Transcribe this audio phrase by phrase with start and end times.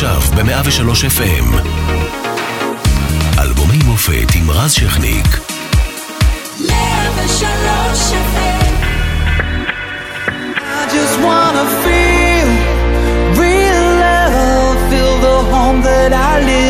[0.00, 1.70] עכשיו ב-103 FM.
[3.38, 5.26] אלבומי מופת עם רז שכניק.
[6.58, 8.74] 103 FM.
[10.56, 12.48] I just wanna feel
[13.42, 16.67] real love, feel the home that I live.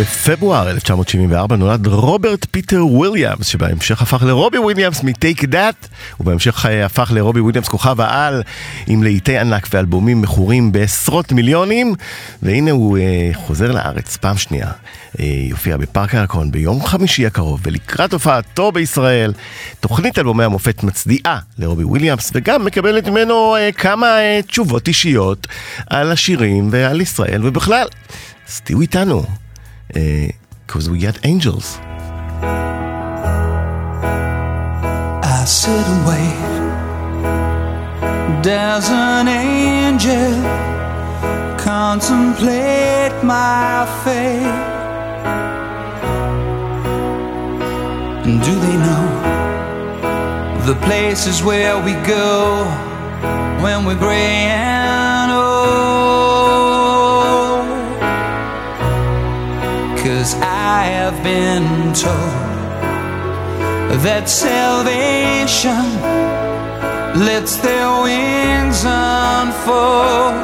[0.00, 5.88] בפברואר 1974 נולד רוברט פיטר וויליאמס, שבהמשך הפך לרובי וויליאמס מטייק דאט,
[6.20, 8.42] ובהמשך הפך לרובי וויליאמס כוכב העל
[8.86, 11.94] עם להיטי ענק ואלבומים מכורים בעשרות מיליונים,
[12.42, 14.70] והנה הוא אה, חוזר לארץ פעם שנייה,
[15.20, 19.32] אה, יופיע בפארק הירקון ביום חמישי הקרוב, ולקראת הופעתו בישראל,
[19.80, 25.46] תוכנית אלבומי המופת מצדיעה לרובי וויליאמס, וגם מקבלת ממנו אה, כמה אה, תשובות אישיות
[25.86, 27.86] על השירים ועל ישראל ובכלל.
[28.48, 29.47] אז תהיו איתנו.
[29.88, 31.78] Because uh, we get angels.
[35.24, 36.58] I sit and wait.
[38.42, 40.42] Does an angel
[41.58, 44.76] contemplate my fate?
[48.26, 49.06] And do they know
[50.66, 52.64] the places where we go
[53.62, 54.48] when we're gray
[60.28, 62.32] Cause I have been told
[64.04, 65.84] that salvation
[67.24, 70.36] lets their wings unfold.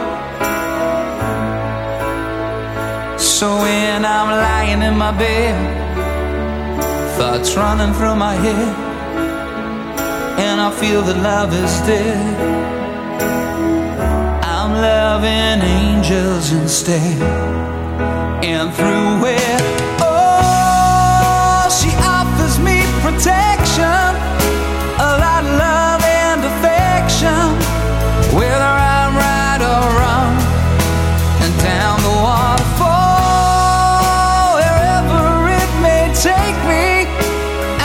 [3.21, 5.55] So when I'm lying in my bed,
[7.19, 8.75] thoughts running through my head,
[10.47, 12.41] and I feel that love is dead,
[14.43, 17.21] I'm loving angels instead
[18.43, 19.64] and through it.
[23.05, 24.08] Protection,
[24.97, 27.44] a lot of love and affection,
[28.33, 30.33] whether I'm right or wrong,
[31.44, 32.97] and down the waterfall,
[34.56, 35.20] wherever
[35.52, 37.04] it may take me.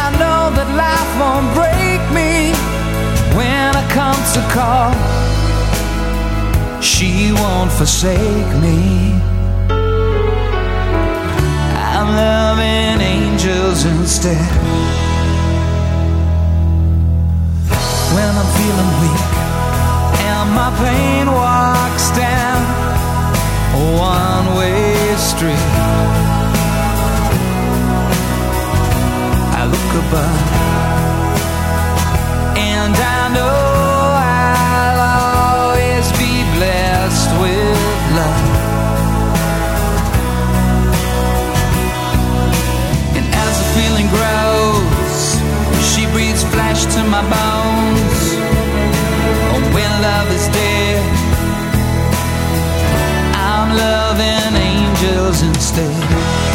[0.04, 2.56] I know that life won't break me
[3.36, 4.96] when I come to call.
[6.82, 9.20] She won't forsake me.
[11.92, 15.09] I'm loving angels instead.
[18.20, 19.32] When I'm feeling weak.
[20.28, 22.60] And my pain walks down
[23.80, 25.68] a one way street,
[29.56, 30.49] I look above
[53.70, 56.49] I'm loving angels instead.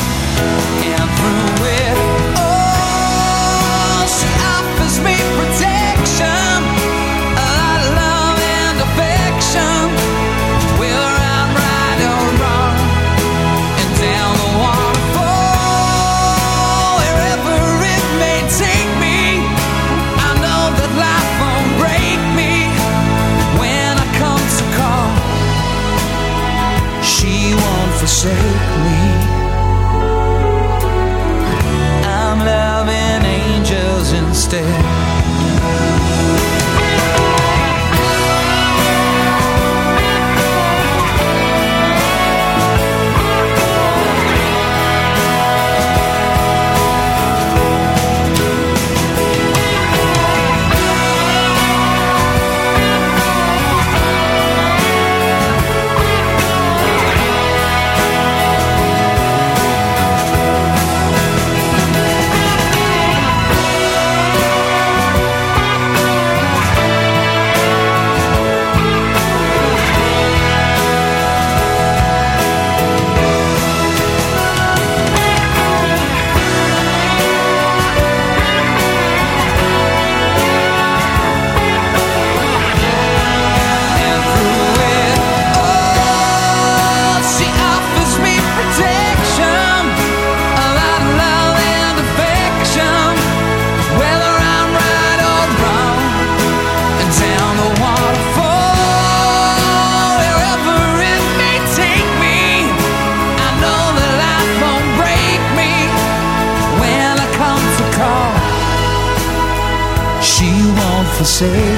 [111.34, 111.73] Forsake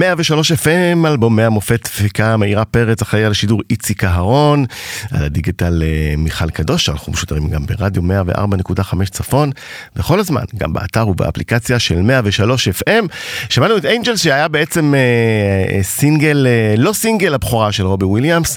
[0.00, 4.64] 103 FM, אלבומי המופת דפיקה מאירה פרץ, אחראי על השידור איציק אהרון,
[5.10, 9.50] על הדיגיטל אה, מיכל קדוש, אנחנו משודרים גם ברדיו 104.5 צפון,
[9.96, 13.06] וכל הזמן, גם באתר ובאפליקציה של 103 FM.
[13.48, 15.00] שמענו את אנג'לס שהיה בעצם אה,
[15.76, 18.56] אה, סינגל, אה, לא סינגל הבכורה של רובי וויליאמס,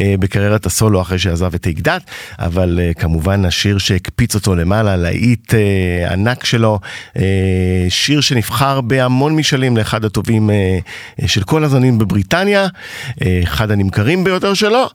[0.00, 2.02] אה, בקריירת הסולו אחרי שעזב את אגדת,
[2.38, 6.78] אבל אה, כמובן השיר שהקפיץ אותו למעלה, להיט אה, ענק שלו,
[7.16, 7.22] אה,
[7.88, 10.78] שיר שנבחר בהמון משאלים לאחד הטובים אה,
[11.26, 12.66] של כל הזנים בבריטניה,
[13.22, 14.88] אה, אחד הנמכרים ביותר שלו,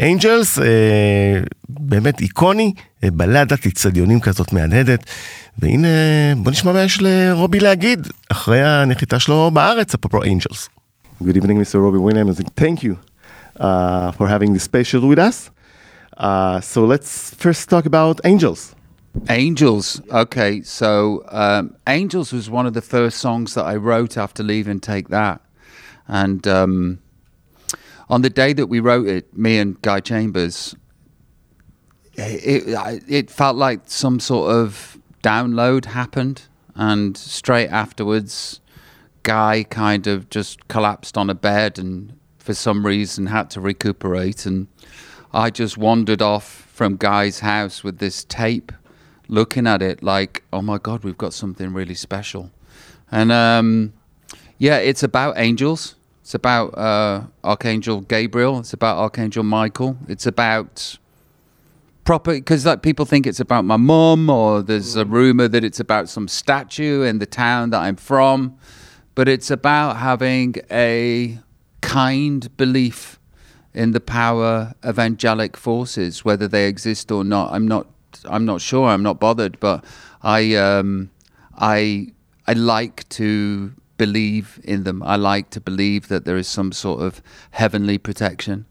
[0.00, 0.64] אנג'לס, אה,
[1.68, 2.72] באמת איקוני,
[3.02, 5.04] בלדת אצטדיונים כזאת מהנהדת.
[5.58, 5.88] והנה,
[6.36, 10.68] בוא נשמע מה יש לרובי להגיד אחרי הנחיתה שלו בארץ, אפרופו אנג'לס.
[11.22, 11.80] Good evening, Mr.
[11.80, 12.38] Robbie Williams.
[12.56, 12.98] Thank you
[13.58, 15.50] uh, for having this special with us.
[16.16, 18.75] Uh, so let's first talk about Angels.
[19.28, 20.00] Angels.
[20.10, 24.80] Okay, so um, Angels was one of the first songs that I wrote after leaving
[24.80, 25.40] Take That,
[26.06, 27.00] and um,
[28.08, 30.76] on the day that we wrote it, me and Guy Chambers,
[32.14, 36.42] it it felt like some sort of download happened,
[36.74, 38.60] and straight afterwards,
[39.22, 44.46] Guy kind of just collapsed on a bed and for some reason had to recuperate,
[44.46, 44.68] and
[45.32, 48.70] I just wandered off from Guy's house with this tape
[49.28, 52.50] looking at it like, oh my God, we've got something really special.
[53.10, 53.92] And um,
[54.58, 55.96] yeah, it's about angels.
[56.22, 58.58] It's about uh, Archangel Gabriel.
[58.58, 59.96] It's about Archangel Michael.
[60.08, 60.98] It's about
[62.04, 65.80] proper because like people think it's about my mum or there's a rumor that it's
[65.80, 68.56] about some statue in the town that I'm from,
[69.14, 71.38] but it's about having a
[71.80, 73.18] kind belief
[73.74, 77.52] in the power of angelic forces, whether they exist or not.
[77.52, 77.86] I'm not
[78.24, 78.88] I'm not sure.
[78.88, 79.84] I'm not bothered, but
[80.22, 81.10] I um,
[81.56, 82.12] I
[82.46, 85.02] I like to believe in them.
[85.02, 88.66] I like to believe that there is some sort of heavenly protection.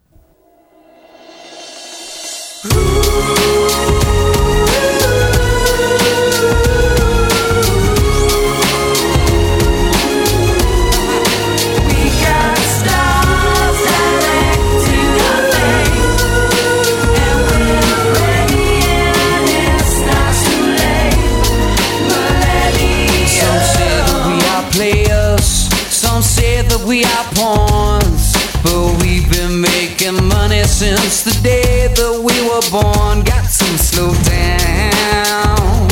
[33.77, 35.87] Slow down,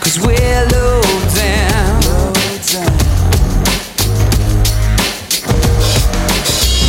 [0.00, 1.00] cause we're low
[1.34, 2.00] down.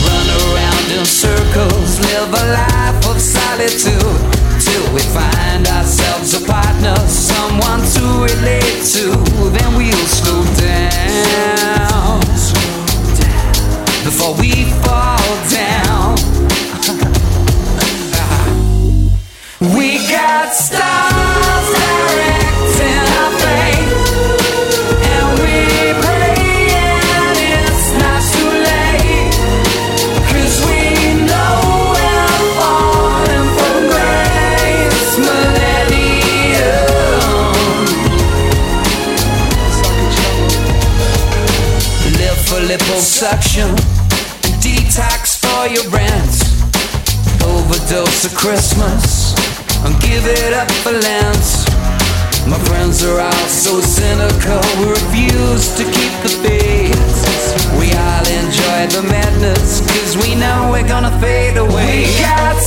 [0.04, 4.20] Run around in circles, live a life of solitude
[4.60, 9.23] till we find ourselves a partner, someone to relate to.
[48.26, 49.34] Of Christmas,
[49.84, 51.46] and give it up for Lent.
[52.48, 56.96] My friends are all so cynical, we refuse to keep the faith.
[57.80, 62.06] We all enjoy the madness, cause we know we're gonna fade away.
[62.08, 62.62] We got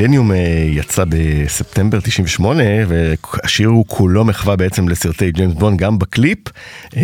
[0.00, 6.38] מילניום אה, יצא בספטמבר 98, והשיר הוא כולו מחווה בעצם לסרטי ג'יימס בונד, גם בקליפ,
[6.96, 7.02] אה,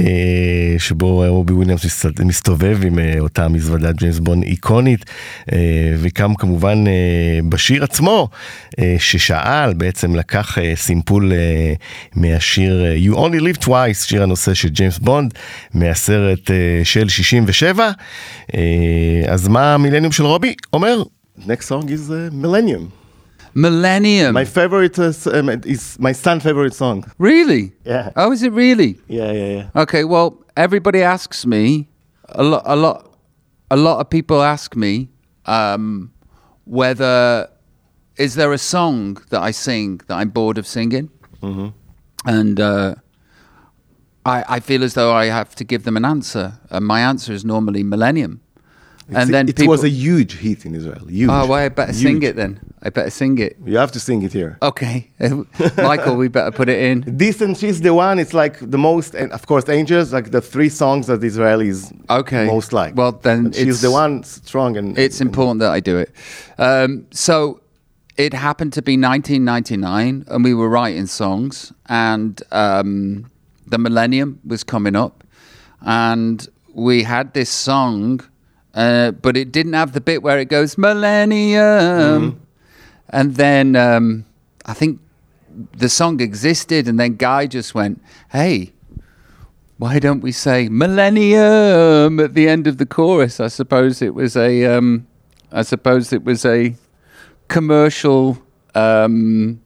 [0.79, 5.05] שבו רובי וויליאמס מסת- מסתובב עם אה, אותה מזוודת ג'יימס בונד איקונית,
[5.99, 6.85] וגם כמובן
[7.49, 8.29] בשיר עצמו,
[8.99, 11.33] ששאל, בעצם לקח סימפול
[12.15, 15.35] מהשיר You Only Live Twice, שיר הנושא של ג'יימס בונד,
[15.75, 16.51] מהסרט
[16.85, 17.91] של 67.
[18.55, 18.61] אה,
[19.29, 21.03] אז מה המילניום של רובי אומר?
[21.45, 22.93] Next song is uh, Millennium.
[23.55, 24.35] Millennium.
[24.35, 27.11] My favorite uh, um, is my son's favorite song.
[27.19, 27.73] really?
[27.85, 28.11] Yeah.
[28.17, 28.99] Oh, is it really?
[29.09, 29.83] Yeah, yeah, yeah.
[29.83, 31.89] Okay, well, everybody asks me
[32.29, 33.17] a lot, a lot,
[33.71, 35.09] a lot of people ask me
[35.47, 36.13] um,
[36.65, 37.49] whether
[38.17, 41.11] is there a song that I sing that I'm bored of singing,
[42.25, 42.95] and uh,
[44.25, 47.33] I, I feel as though I have to give them an answer, and my answer
[47.33, 48.41] is normally Millennium,
[49.09, 49.71] and then it people.
[49.71, 51.07] was a huge hit in Israel.
[51.07, 51.31] Huge.
[51.31, 52.59] oh, well, I better sing it then.
[52.83, 53.57] I better sing it.
[53.65, 54.59] You have to sing it here.
[54.63, 55.11] Okay,
[55.77, 57.05] Michael, we better put it in.
[57.07, 58.19] This and she's the one.
[58.19, 60.13] It's like the most, and of course, Angels.
[60.13, 62.47] Like the three songs that the Israelis Okay.
[62.47, 62.97] most like.
[62.97, 66.11] Well, then But she's it's- the one strong and It's important that I do it.
[66.59, 67.61] Um, so
[68.17, 73.31] it happened to be 1999, and we were writing songs, and um,
[73.67, 75.23] the millennium was coming up,
[75.83, 78.21] and we had this song,
[78.77, 82.41] uh, but it didn't have the bit where it goes millennium,
[83.11, 84.25] and then um,
[84.65, 85.01] I think
[85.77, 88.73] the song existed, and then Guy just went, "Hey."
[89.79, 93.41] why don't we say millennium at the end of the chorus?
[93.41, 95.07] I suppose it was a, um,
[95.53, 96.75] I suppose it was a
[97.49, 98.39] commercial
[98.75, 99.61] um,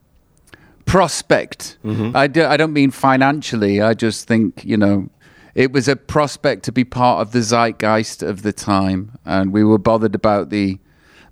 [0.85, 1.77] prospect.
[2.13, 3.81] I, do, I don't mean financially.
[3.81, 5.09] I just think you know,
[5.55, 9.63] it was a prospect to be part of the zeitgeist of the time, and we
[9.63, 10.79] were bothered about the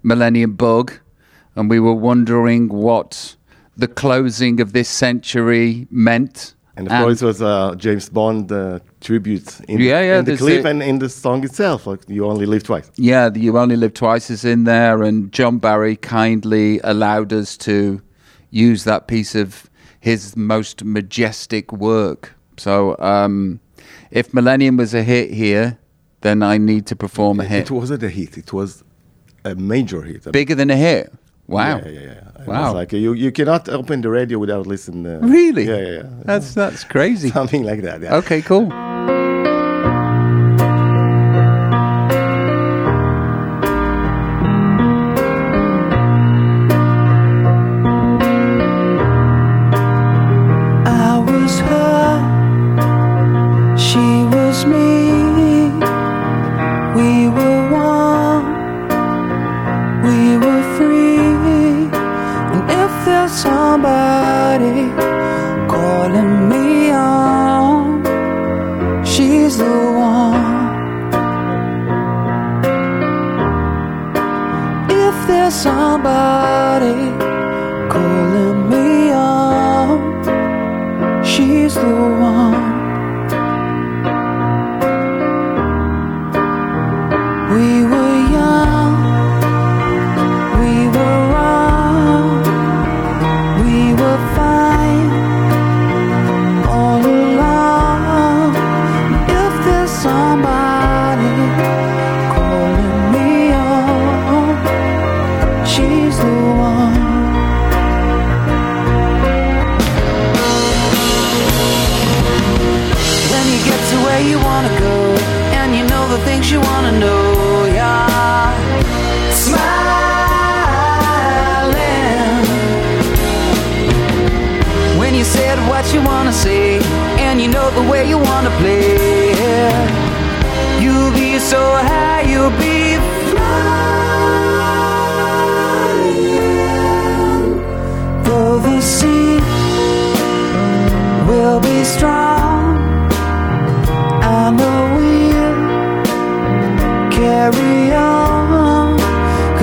[0.04, 0.94] millennium bug,
[1.56, 3.36] and we were wondering what
[3.76, 6.56] the closing of this century meant.
[6.76, 10.38] And of course, it was a James Bond uh, tribute in, Yeah, yeah, in the
[10.38, 11.86] clip a- and in the song itself.
[11.86, 12.90] Like you only live twice.
[12.96, 17.58] Yeah, the You Only Live Twice is in there, and John Barry kindly allowed us
[17.58, 18.02] to
[18.50, 22.34] use that piece of his most majestic work.
[22.58, 23.60] So, um,
[24.12, 25.78] if Millennium was a hit here,
[26.22, 27.62] then I need to perform a hit.
[27.64, 28.38] It wasn't a hit.
[28.38, 28.84] It was
[29.46, 30.32] a major hit.
[30.32, 31.12] Bigger than a hit.
[31.48, 31.78] Wow.
[31.78, 32.42] Yeah, yeah, yeah.
[32.42, 32.66] It Wow.
[32.66, 35.06] was like you, you cannot open the radio without listening.
[35.08, 35.66] Uh, Really?
[35.68, 36.04] Yeah, yeah, yeah.
[36.26, 37.30] That's that's crazy.
[37.40, 38.02] Something like that.
[38.02, 38.16] Yeah.
[38.18, 38.70] Okay, cool.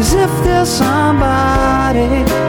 [0.07, 2.46] Cause if there's somebody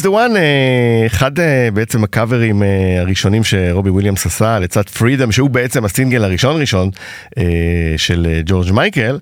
[0.00, 5.32] She's the one, אה, אחד אה, בעצם הקאברים אה, הראשונים שרובי וויליאמס עשה לצד פרידום,
[5.32, 6.90] שהוא בעצם הסינגל הראשון ראשון
[7.96, 9.18] של ג'ורג' מייקל,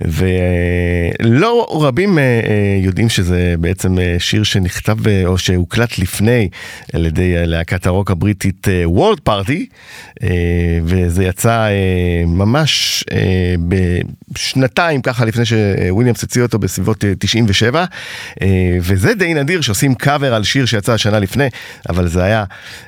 [0.00, 2.18] ולא רבים
[2.82, 6.48] יודעים שזה בעצם שיר שנכתב או שהוקלט לפני
[6.92, 9.66] על ידי להקת הרוק הבריטית וורד פארטי,
[10.84, 11.68] וזה יצא
[12.26, 13.04] ממש
[14.32, 17.84] בשנתיים ככה לפני שוויליאמס הציע אותו בסביבות אה, 97,
[18.42, 18.48] אה,
[18.80, 21.48] וזה די נדיר שעושים קאבר על שיר שיצא שנה לפני,
[21.88, 22.44] אבל זה היה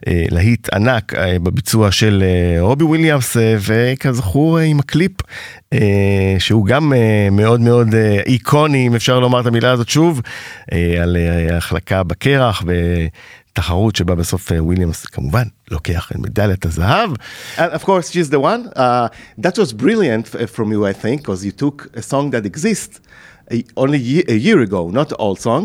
[0.08, 5.12] אה, להיט ענק אה, בביצוע של אה, רובי וויליאמס, אה, וכזכור אה, עם הקליפ,
[5.72, 10.20] אה, שהוא גם אה, מאוד מאוד אה, איקוני, אם אפשר לומר את המילה הזאת שוב,
[10.72, 12.62] אה, על אה, בקרח.
[12.66, 12.72] ו...
[13.54, 17.10] תחרות שבה בסוף אה, וויליאמס כמובן לוקח את מדליית הזהב.
[17.56, 18.68] And of course she's the one.
[18.76, 19.08] Uh,
[19.44, 23.00] that was brilliant f- from you I think, because you took a song that exists
[23.52, 25.64] a, only a year ago, not old song,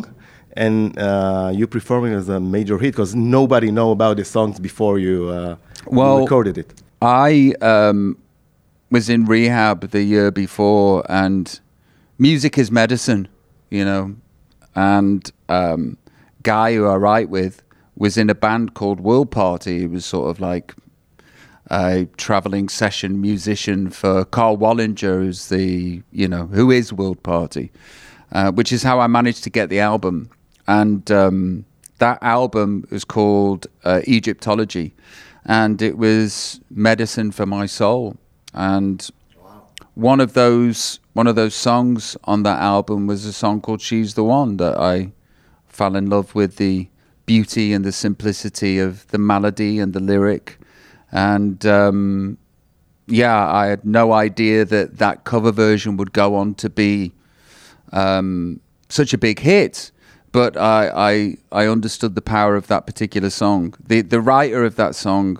[0.53, 4.99] and uh, you performing as a major hit because nobody know about the songs before
[4.99, 6.73] you, uh, Well- recorded it.
[7.01, 8.17] I um,
[8.91, 11.59] was in rehab the year before, and
[12.17, 13.29] music is medicine,
[13.69, 14.15] you know.
[14.75, 15.97] And um,
[16.43, 17.61] Guy who I write with
[17.95, 19.79] was in a band called World Party.
[19.79, 20.73] He was sort of like
[21.69, 27.71] a traveling session musician for Karl Wallinger, who's the you know who is World Party,
[28.31, 30.29] uh, which is how I managed to get the album.
[30.69, 31.65] And um,
[31.97, 34.93] that album was called uh, Egyptology,
[35.43, 38.17] and it was medicine for my soul.
[38.53, 39.09] And
[39.95, 44.13] one of those one of those songs on that album was a song called "She's
[44.13, 45.11] the One" that I
[45.67, 46.87] fell in love with the
[47.25, 50.59] beauty and the simplicity of the melody and the lyric,
[51.11, 52.37] and um,
[53.07, 57.11] yeah, I had no idea that that cover version would go on to be
[57.91, 59.91] um, such a big hit.
[60.31, 63.73] But I, I I understood the power of that particular song.
[63.87, 65.39] The the writer of that song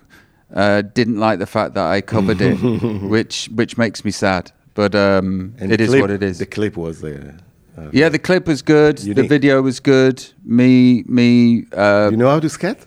[0.56, 2.56] uh, didn't like the fact that I covered it,
[3.10, 4.52] which which makes me sad.
[4.74, 6.38] But um, And it the is clip- what it is.
[6.40, 7.38] The clip was there.
[7.78, 8.98] uh, yeah, the clip was good.
[8.98, 10.26] The video was good.
[10.44, 11.66] Me me.
[11.74, 12.78] Uh, You know how to skate?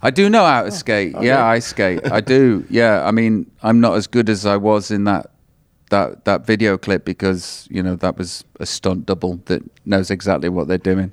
[0.00, 1.14] I do know how to skate.
[1.20, 2.00] Yeah, I skate.
[2.12, 2.64] I do.
[2.70, 5.26] Yeah, I mean, I'm not as good as I was in that
[5.90, 10.48] that that video clip because you know that was a stunt double that knows exactly
[10.48, 11.10] what they're doing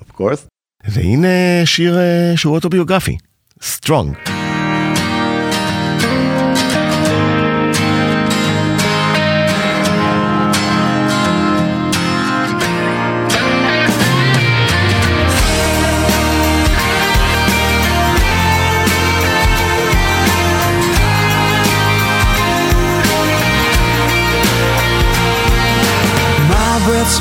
[0.00, 0.46] of course.
[0.84, 1.28] והנה
[1.64, 3.16] שיר אה, שהוא אוטוביוגרפי,
[3.62, 4.16] Strong.
[26.48, 27.20] My breath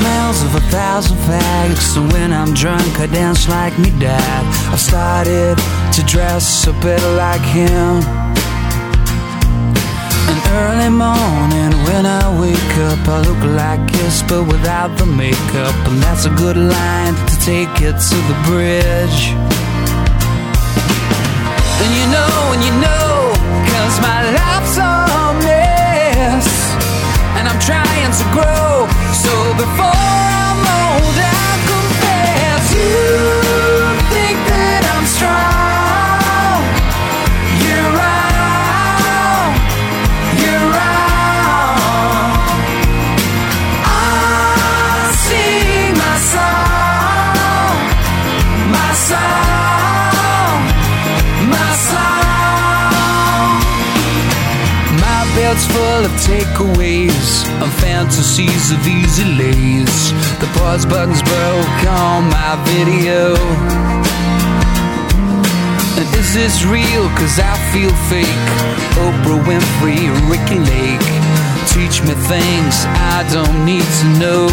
[1.64, 1.94] fags.
[1.94, 4.44] So when I'm drunk, I dance like me dad.
[4.72, 5.56] I've started
[5.94, 8.02] to dress a bit like him.
[10.26, 15.74] An early morning When I wake up, I look like Kiss, but without the makeup.
[15.88, 19.20] And that's a good line to take it to the bridge.
[21.82, 23.08] And you know, and you know,
[23.68, 24.92] cause my life's a
[25.44, 26.48] mess.
[27.36, 28.88] And I'm trying to grow.
[29.12, 30.33] So before
[55.34, 60.12] Bed's full of takeaways and fantasies of easy lays.
[60.38, 63.34] The pause button's broke on my video.
[65.98, 67.08] And is this real?
[67.18, 68.46] Cause I feel fake.
[69.02, 71.10] Oprah Winfrey, Ricki Lake.
[71.66, 74.46] Teach me things I don't need to know.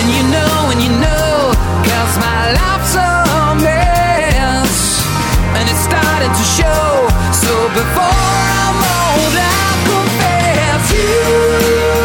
[0.00, 1.52] And you know, and you know,
[1.84, 5.04] cause my life's a mess.
[5.52, 7.13] And it's starting to show.
[7.44, 8.20] So before
[8.56, 12.03] I'm old, I confess you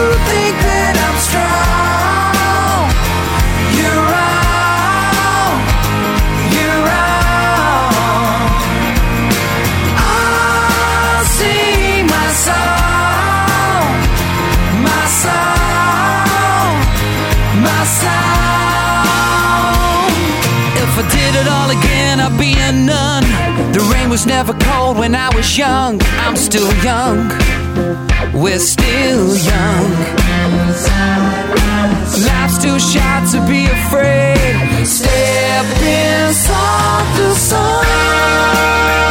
[24.09, 26.01] Was never cold when I was young.
[26.25, 27.29] I'm still young.
[28.33, 29.91] We're still young.
[32.25, 34.85] Life's too short to be afraid.
[34.87, 39.08] Step inside the sun.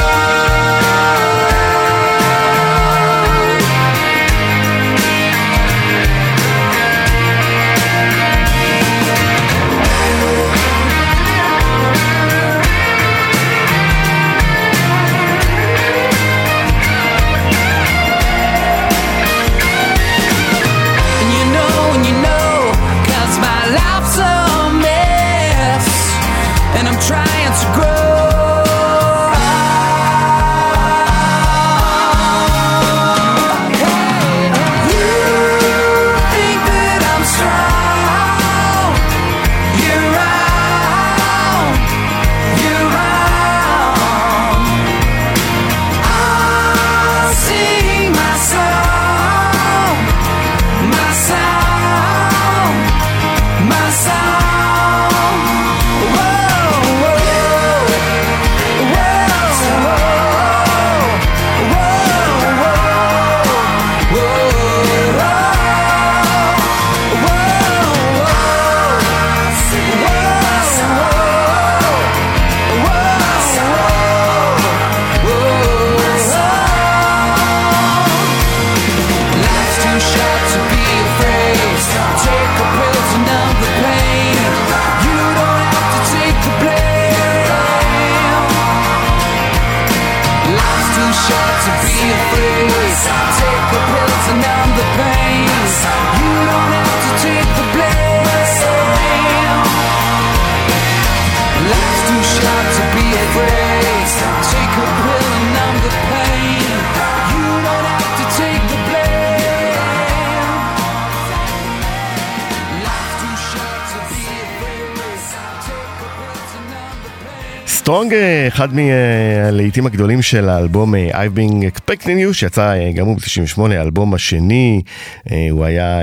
[117.88, 118.14] סטרונג,
[118.48, 123.62] אחד מהלהיטים הגדולים של האלבום אה, I've been expecting you, שיצא אה, גם הוא ב-98,
[123.62, 124.83] האלבום השני,
[125.31, 126.01] אה, הוא היה,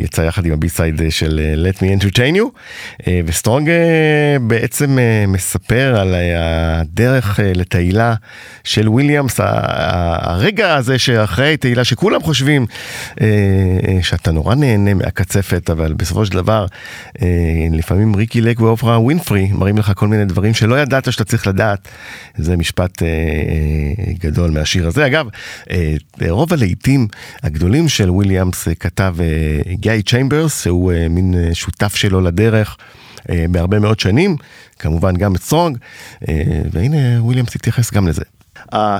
[0.00, 2.44] יצא יחד עם הבי-סייד של Let Me Entertain You,
[3.26, 3.70] וסטרונג
[4.40, 4.98] בעצם
[5.28, 8.14] מספר על הדרך לתהילה
[8.64, 12.66] של וויליאמס, הרגע הזה שאחרי תהילה שכולם חושבים
[14.02, 16.66] שאתה נורא נהנה מהקצפת, אבל בסופו של דבר,
[17.72, 21.88] לפעמים ריקי לק ואופרה ווינפרי מראים לך כל מיני דברים שלא ידעת שאתה צריך לדעת.
[22.36, 25.06] זה משפט אה, אה, גדול מהשיר הזה.
[25.06, 25.26] אגב,
[25.70, 25.94] אה,
[26.28, 27.08] רוב הלהיטים
[27.42, 32.76] הגדולים של וויליאמס אה, כתב אה, גיא צ'יימברס, שהוא אה, מין אה, שותף שלו לדרך.
[33.30, 34.36] אה, בהרבה מאוד שנים,
[34.78, 35.78] כמובן גם את סטרונג,
[36.28, 38.22] אה, והנה וויליאמס התייחס גם לזה.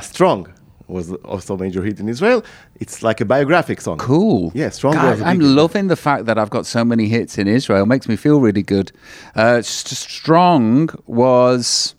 [0.00, 0.48] סטרונג
[0.86, 2.44] was also a major hit in Israel.
[2.76, 3.98] It's like a biographic song.
[3.98, 4.52] Cool.
[4.54, 7.86] Yeah, Strong God, I'm loving the fact that I've got so many hits in Israel.
[7.86, 8.92] Makes me feel really good.
[9.34, 11.94] Uh, St- Strong was,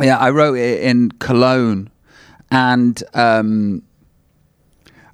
[0.00, 1.90] yeah, I wrote it in Cologne,
[2.50, 3.82] and um,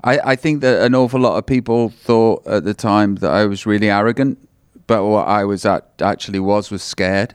[0.05, 3.47] I, I think that an awful lot of people thought at the time that I
[3.47, 4.39] was really arrogant,
[4.87, 7.35] but what I was at, actually was was scared,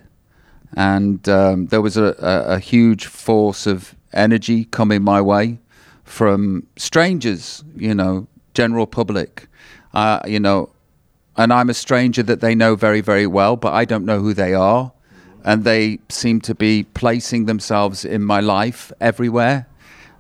[0.76, 5.60] and um, there was a, a, a huge force of energy coming my way
[6.04, 9.48] from strangers, you know, general public,
[9.94, 10.70] uh, you know,
[11.36, 14.34] and I'm a stranger that they know very, very well, but I don't know who
[14.34, 14.92] they are.
[15.44, 19.68] And they seem to be placing themselves in my life everywhere.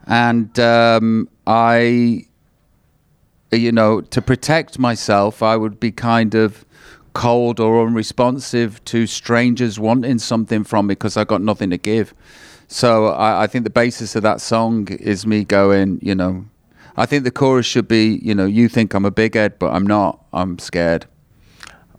[0.06, 2.26] And um, I,
[3.52, 6.66] you know, to protect myself, I would be kind of
[7.14, 12.14] cold or unresponsive to strangers wanting something from me because I got nothing to give.
[12.74, 16.46] So I, I think the basis of that song is me going, you know,
[16.98, 19.72] I think the chorus should be, you know, you think I'm a big head, but
[19.72, 20.26] I'm not.
[20.34, 21.06] I'm scared.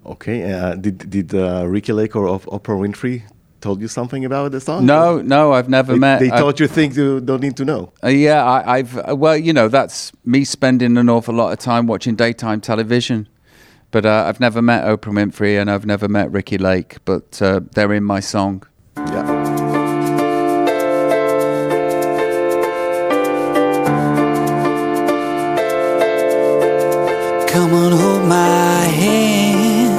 [0.04, 0.52] Okay.
[0.52, 3.22] Uh, did did uh, Ricki Lake or of Oprah Winfrey
[3.60, 4.84] told you something about the song?
[4.84, 6.18] No, no, I've never They, met.
[6.18, 7.92] they taught you things you don't need to know.
[8.02, 11.60] Uh, yeah, I, I've uh, well, you know, that's me spending an awful lot of
[11.60, 13.28] time watching daytime television.
[13.92, 17.60] But uh, I've never met Oprah Winfrey and I've never met Ricki Lake, but uh,
[17.74, 18.64] they're in my song.
[18.96, 19.33] Yeah.
[27.54, 29.94] Come on, hold my hand.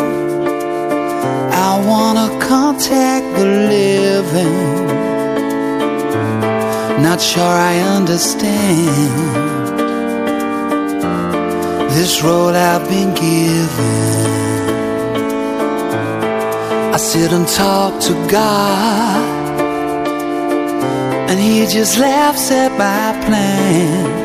[1.68, 4.88] I wanna contact the living.
[7.02, 8.90] Not sure I understand
[11.96, 14.26] this road I've been given.
[16.94, 19.24] I sit and talk to God,
[21.30, 24.25] and He just laughs at my plans.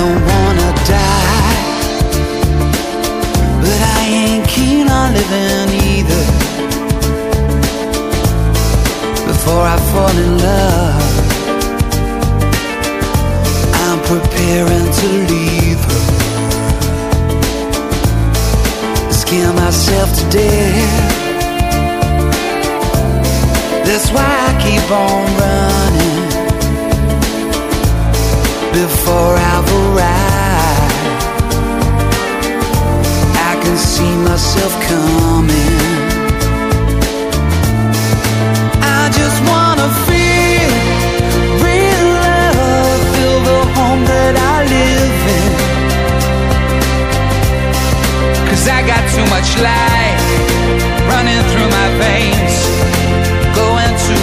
[0.00, 1.56] Don't wanna die,
[3.62, 6.24] but I ain't keen on living either.
[9.30, 11.04] Before I fall in love,
[13.84, 16.02] I'm preparing to leave her.
[19.22, 21.18] Scare myself to death.
[23.86, 26.29] That's why I keep on running
[28.72, 31.24] before I've arrived.
[33.50, 35.78] I can see myself coming.
[38.98, 40.70] I just wanna feel
[41.66, 45.52] real love, feel the home that I live in.
[48.48, 50.22] Cause I got too much life
[51.10, 52.54] running through my veins,
[53.58, 54.16] going to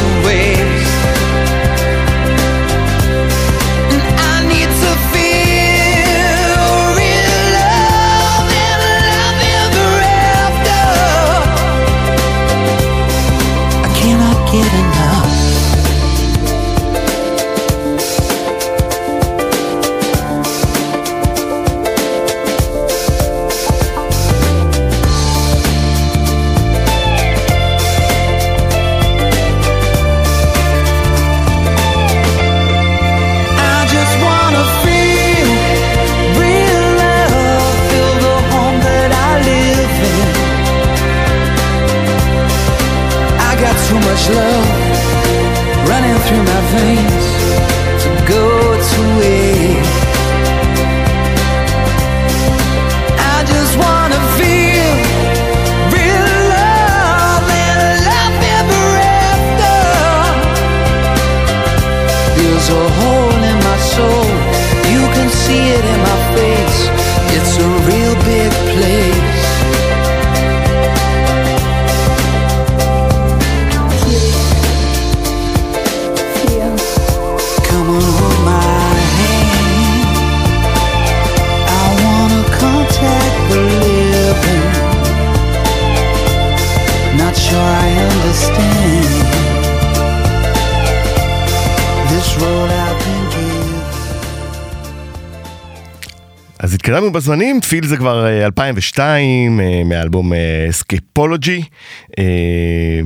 [96.98, 100.32] התקדמנו בזמנים, פיל זה כבר אה, 2002, אה, מאלבום
[100.72, 101.64] סקיפולוגי,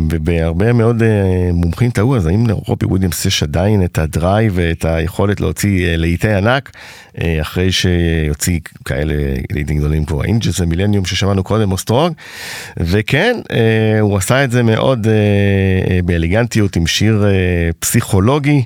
[0.10, 5.42] ובהרבה מאוד אה, מומחים טעו, אז האם לרובי וויליאמס יש עדיין את הדרייב ואת היכולת
[5.42, 6.72] להוציא אה, להיטי ענק,
[7.22, 9.14] אה, אחרי שיוציא כאלה
[9.52, 12.14] להיטים גדולים כמו האינג'ס ומילניום ששמענו קודם, או סטרוג,
[12.78, 15.14] וכן, אה, הוא עשה את זה מאוד אה,
[15.94, 18.64] אה, באלגנטיות עם שיר אה, פסיכולוגי,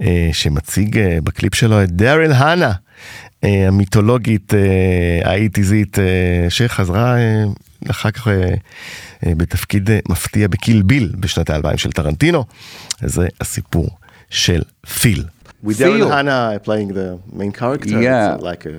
[0.00, 2.72] אה, שמציג אה, בקליפ שלו את דארל האנה.
[3.44, 6.04] אה, המיתולוגית אה, האיטיזית אה,
[6.48, 7.44] שחזרה אה,
[7.90, 8.54] אחר כך אה,
[9.26, 12.44] אה, בתפקיד אה, מפתיע בקיל ביל בשנת האלפיים של טרנטינו.
[13.00, 13.88] זה הסיפור
[14.30, 14.62] של
[15.00, 15.24] פיל.
[15.64, 15.80] With Phil.
[15.80, 18.36] Daryl Hannah playing the main character, Yeah.
[18.40, 18.74] like a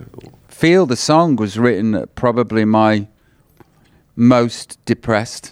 [0.61, 2.93] Feel the song was written at probably my
[4.15, 5.45] most depressed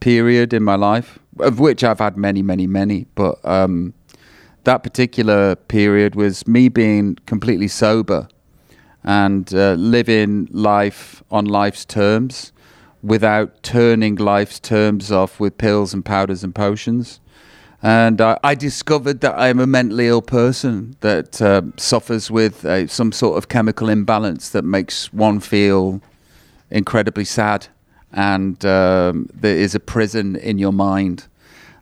[0.00, 1.08] period in my life,
[1.48, 3.06] of which I've had many, many, many.
[3.20, 3.92] But um,
[4.64, 8.20] that particular period was me being completely sober
[9.06, 12.52] and uh, living life on life's terms
[13.02, 17.20] without turning life's terms off with pills and powders and potions.
[17.82, 22.88] And I, I discovered that I'm a mentally ill person that uh, suffers with uh,
[22.88, 26.00] some sort of chemical imbalance that makes one feel
[26.70, 27.68] incredibly sad.
[28.12, 31.28] And um, there is a prison in your mind.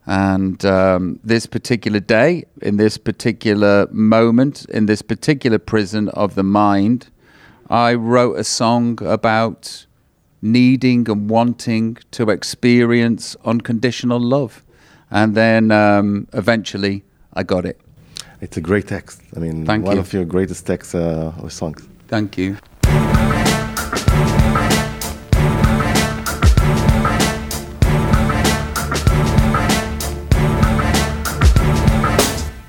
[0.07, 6.43] And um, this particular day, in this particular moment, in this particular prison of the
[6.43, 7.09] mind,
[7.75, 9.87] I wrote a song about
[10.41, 14.63] needing and wanting to experience unconditional love.
[15.11, 17.81] And then um, eventually I got it.
[18.41, 19.23] It's a great text.
[19.35, 20.03] I mean, Thank one you.
[20.03, 21.85] of your greatest texts uh, or songs.
[22.07, 22.59] Thank you.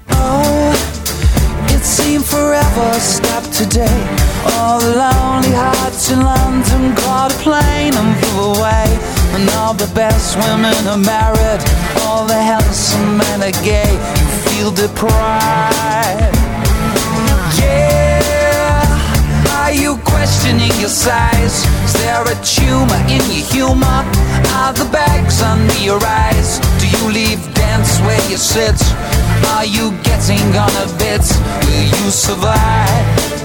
[0.10, 4.35] Oh, it seemed forever stopped today.
[4.54, 8.88] All the lonely hearts in London caught a plane and flew away.
[9.36, 11.62] And all the best women are married,
[12.02, 13.92] all the handsome men are gay.
[13.92, 16.36] You feel deprived.
[17.60, 18.86] Yeah,
[19.60, 21.66] are you questioning your size?
[21.84, 24.00] Is there a tumor in your humor?
[24.56, 26.60] Are the bags under your eyes?
[26.80, 28.80] Do you leave dance where you sit?
[29.54, 31.26] Are you getting on a bit?
[31.68, 33.45] Will you survive?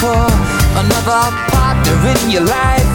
[0.00, 0.24] for?
[0.80, 2.88] Another partner in your life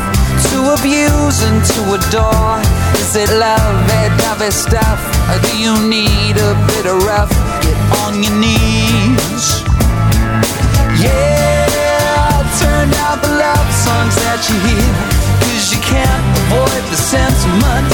[0.49, 2.57] to abuse and to adore?
[2.97, 4.97] Is it love, that dovey stuff?
[5.29, 7.29] Or do you need a bit of rough?
[7.61, 9.45] Get on your knees.
[10.97, 14.89] Yeah, turn out the love songs that you hear.
[15.45, 17.89] Cause you can't avoid the sentiment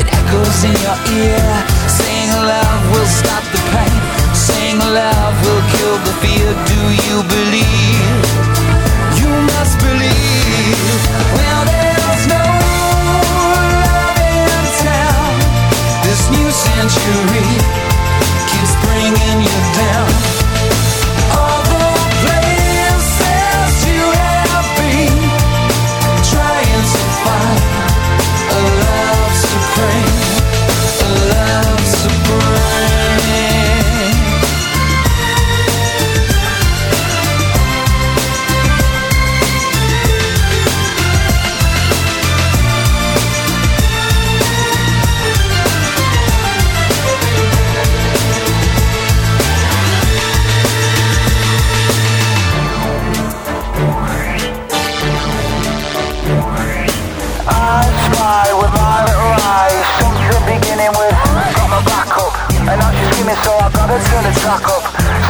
[0.00, 1.48] that echoes in your ear.
[1.84, 4.00] Saying love will stop the pain.
[4.32, 6.48] Saying love will kill the fear.
[6.64, 8.53] Do you believe?
[16.54, 17.58] Century
[18.46, 20.33] keeps bringing you down.
[63.42, 64.84] So I gotta turn the track up.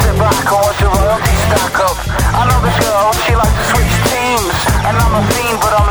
[0.04, 1.96] Sit back and watch the royalty stack up.
[2.36, 4.54] I know this girl, she likes to switch teams.
[4.84, 5.83] And I'm a fiend but I'm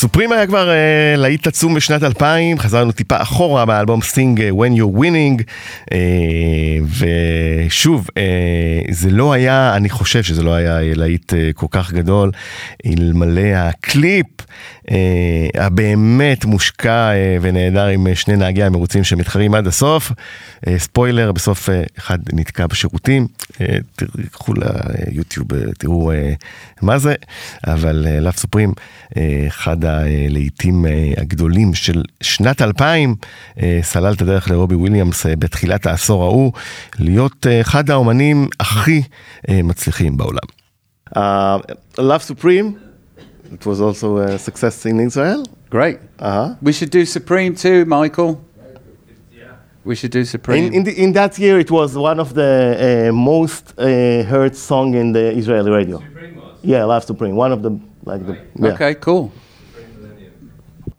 [0.00, 4.78] סופרים היה כבר אה, להיט עצום בשנת 2000, חזרנו טיפה אחורה באלבום סינג אה, When
[4.78, 5.42] You're Winning,
[5.92, 5.98] אה,
[7.68, 12.30] ושוב, אה, זה לא היה, אני חושב שזה לא היה להיט אה, כל כך גדול,
[12.86, 14.26] אלמלא הקליפ
[15.54, 20.12] הבאמת מושקע אה, ונהדר עם אה, שני נהגי המרוצים שמתחרים עד הסוף.
[20.66, 23.26] אה, ספוילר, בסוף אה, אחד נתקע בשירותים,
[23.60, 26.32] אה, תלכו ליוטיוב, אה, תראו אה,
[26.82, 27.14] מה זה,
[27.66, 28.72] אבל אה, לאף סופרים,
[29.16, 33.14] אה, אחד הלהיטים אה, הגדולים של שנת 2000,
[33.62, 36.52] אה, סלל את הדרך לרובי וויליאמס אה, בתחילת העשור ההוא,
[36.98, 39.02] להיות אה, אחד האומנים הכי
[39.48, 40.60] אה, מצליחים בעולם.
[41.98, 42.89] Love Supreme,
[43.52, 45.44] it was also a success in Israel.
[45.70, 45.98] Great.
[46.18, 46.54] Uh-huh.
[46.62, 48.44] We should do Supreme too, Michael.
[49.82, 50.66] We should do Supreme.
[50.66, 54.54] In, in, the, in that year, it was one of the uh, most uh, heard
[54.54, 56.00] song in the Israeli radio.
[56.00, 56.58] Supreme was.
[56.62, 58.38] Yeah, Love Supreme, one of the like the.
[58.56, 58.72] Yeah.
[58.72, 59.32] Okay, cool.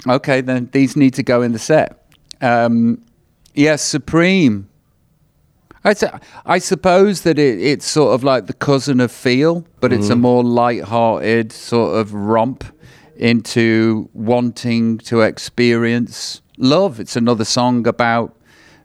[0.07, 2.07] Okay, then these need to go in the set.
[2.41, 3.03] Um,
[3.53, 4.67] yes, Supreme.
[5.83, 6.03] I, s-
[6.45, 10.15] I suppose that it, it's sort of like the cousin of Feel, but it's a
[10.15, 12.63] more light-hearted sort of romp
[13.15, 16.99] into wanting to experience love.
[16.99, 18.35] It's another song about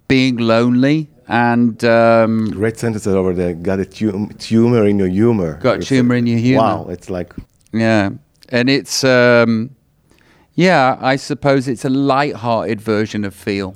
[0.09, 3.53] being lonely and um, Great sentences over there.
[3.55, 5.59] Got a tum- tumor in your humor.
[5.61, 6.63] Got It's- tumor in your humor.
[6.63, 7.35] Wow, it's like
[7.73, 8.11] Yeah,
[8.49, 9.71] and it's um,
[10.55, 10.97] yeah.
[11.01, 13.75] I suppose it's a light-hearted version of Feel.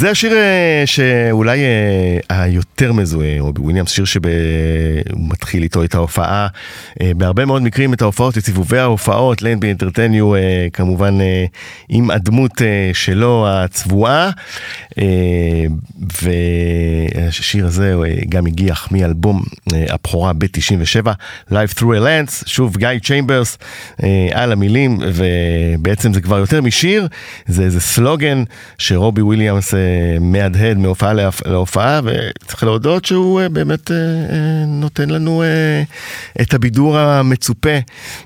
[0.00, 2.69] זה השיר אה, שאולי אה, היותר...
[2.80, 4.22] היותר מזוהה, רובי וויליאמס, שיר שהוא
[5.16, 6.48] מתחיל איתו את ההופעה.
[7.02, 10.32] אה, בהרבה מאוד מקרים את ההופעות, את סיבובי ההופעות, לנד בי אנטרטניו,
[10.72, 11.18] כמובן
[11.88, 12.62] עם הדמות
[12.92, 14.30] שלו, הצבועה.
[16.22, 17.94] והשיר הזה
[18.28, 21.06] גם הגיח מאלבום הבכורה ב-97,
[21.50, 23.58] Live Through a Lens, שוב גיא צ'יימברס
[24.32, 27.08] על המילים, ובעצם זה כבר יותר משיר,
[27.46, 28.42] זה איזה סלוגן
[28.78, 29.74] שרובי וויליאמס
[30.20, 31.12] מהדהד מהופעה
[31.46, 35.42] להופעה, וצריך להודות שהוא אה, באמת אה, אה, נותן לנו
[36.40, 37.78] את הבידור המצופה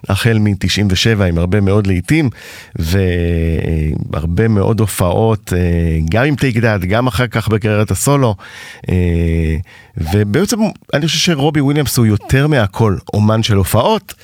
[0.09, 2.31] החל מ-97 עם הרבה מאוד לעיתים,
[2.77, 5.53] והרבה מאוד הופעות,
[6.11, 8.35] גם עם טייק דאט, גם אחר כך בקריירת הסולו,
[9.97, 10.57] ובעצם
[10.95, 14.15] אני חושב שרובי וויליאמס הוא יותר מהכל אומן של הופעות.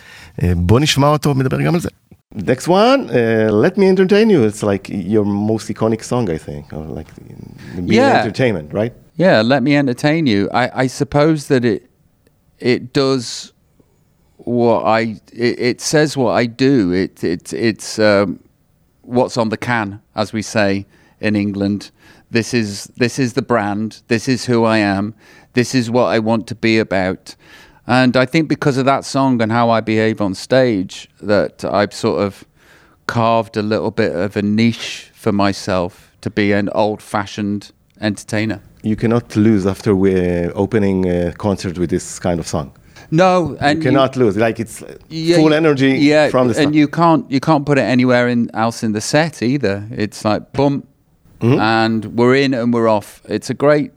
[0.42, 1.88] בוא נשמע אותו מדבר גם על זה.
[2.36, 6.72] Next one, uh, "Let Me Entertain You." It's like your most iconic song, I think,
[6.72, 7.08] or like
[7.74, 8.20] the yeah.
[8.20, 8.92] entertainment, right?
[9.16, 11.90] Yeah, "Let Me Entertain You." I, I suppose that it
[12.58, 13.52] it does
[14.36, 16.92] what I it, it says what I do.
[16.92, 18.40] It it it's um,
[19.02, 20.86] what's on the can, as we say
[21.20, 21.90] in England.
[22.30, 24.02] This is this is the brand.
[24.08, 25.14] This is who I am.
[25.52, 27.34] This is what I want to be about.
[27.86, 31.92] And I think because of that song and how I behave on stage, that I've
[31.92, 32.44] sort of
[33.06, 38.62] carved a little bit of a niche for myself to be an old fashioned entertainer.
[38.82, 42.72] You cannot lose after we're opening a concert with this kind of song.
[43.10, 44.36] No, and you cannot you, lose.
[44.36, 47.82] Like it's yeah, full energy yeah, from the and you can't you can't put it
[47.82, 49.86] anywhere in, else in the set either.
[49.90, 50.86] It's like boom,
[51.40, 51.58] mm-hmm.
[51.58, 53.20] and we're in and we're off.
[53.28, 53.92] It's a great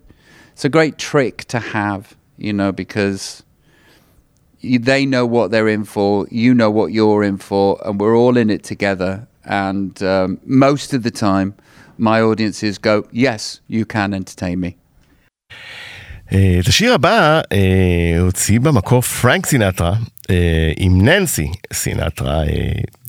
[0.53, 3.43] it's a great trick to have, you know, because
[4.61, 8.37] they know what they're in for, you know what you're in for, and we're all
[8.37, 9.27] in it together.
[9.45, 11.55] And um, most of the time,
[12.03, 14.71] my audiences go, Yes, you can entertain me.
[16.59, 17.41] את השיר הבא
[18.19, 19.95] הוציא במקור פרנק סינטרה
[20.77, 22.43] עם ננסי סינטרה,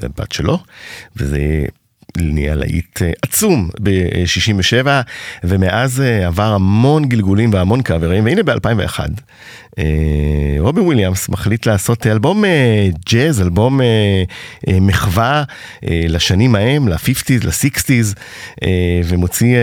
[0.03, 0.59] הבת שלו,
[1.17, 1.67] וזה
[2.19, 4.87] נהיה להיט עצום ב-67,
[5.45, 9.01] ומאז עבר המון גלגולים והמון קאברים, והנה ב-2001,
[10.59, 12.45] רובי וויליאמס מחליט לעשות אלבום
[13.11, 13.81] ג'אז, אלבום
[14.69, 15.45] מחווה
[15.83, 18.15] לשנים ההם, ל-50's, ל-60's,
[19.05, 19.57] ומוציא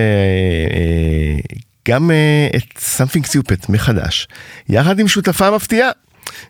[1.88, 2.12] גם
[2.56, 4.28] את Something Stupid מחדש,
[4.70, 5.90] יחד עם שותפה מפתיעה.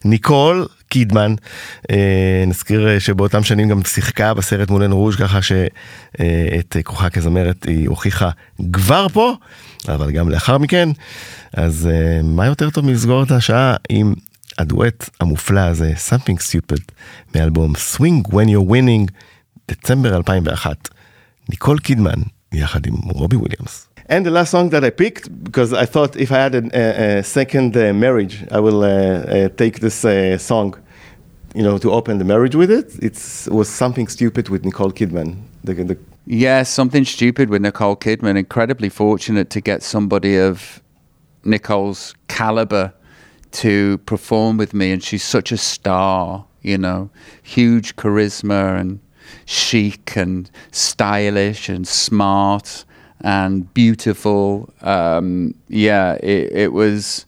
[0.06, 1.36] ניקול קידמן,
[1.92, 7.90] אה, נזכיר שבאותם שנים גם שיחקה בסרט מולן רוז' ככה שאת אה, כוחה כזמרת היא
[7.90, 8.30] הוכיחה
[8.74, 9.34] כבר פה,
[9.88, 10.90] אבל גם לאחר מכן,
[11.54, 14.14] אז אה, מה יותר טוב מלסגור את השעה עם
[14.58, 16.82] הדואט המופלא הזה, Something Stupid,
[17.36, 19.12] מאלבום Swing When You're Winning,
[19.72, 20.90] דצמבר 2001,
[21.50, 22.22] ניקול קידמן,
[22.54, 23.91] יחד עם רובי וויליאמס.
[24.12, 27.24] And the last song that I picked, because I thought if I had a, a
[27.24, 30.02] second uh, marriage, I will uh, uh, take this
[30.44, 30.78] song,
[31.56, 32.94] you know, to open the marriage with it.
[33.02, 35.44] It's, it was something stupid with Nicole Kidman.
[35.64, 38.38] The, the yeah, something stupid with Nicole Kidman.
[38.38, 40.82] Incredibly fortunate to get somebody of
[41.46, 42.94] Nicole's caliber
[43.52, 46.46] to perform with me, and she's such a star.
[46.64, 47.10] You know,
[47.44, 49.00] huge charisma and
[49.46, 52.84] chic and stylish and smart
[53.24, 54.72] and beautiful.
[54.82, 57.26] Um, yeah, it, it, was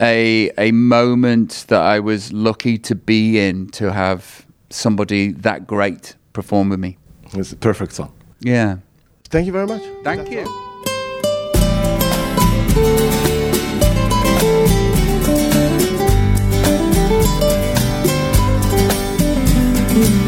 [0.00, 6.16] a a moment that I was lucky to be in to have somebody that great
[6.32, 6.98] perform with me.
[7.34, 8.12] It's a perfect song.
[8.40, 8.78] Yeah.
[9.24, 9.82] Thank you very much.
[10.04, 10.44] Thank you.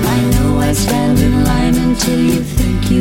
[0.06, 2.63] I know I stand in line until you think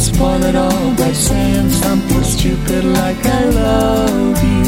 [0.00, 4.64] Spoil it all by saying something stupid like I love you.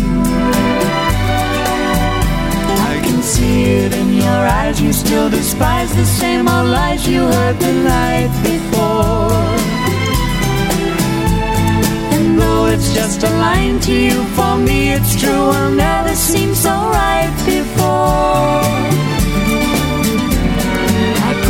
[2.92, 7.20] I can see it in your eyes, you still despise the same old lies you
[7.20, 9.32] heard the night before.
[12.14, 16.54] And though it's just a line to you, for me it's true, I'll never seem
[16.54, 18.02] so right before.